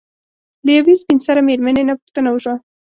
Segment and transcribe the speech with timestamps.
[0.65, 2.55] له يوې سپين سري مېرمنې نه پوښتنه وشوه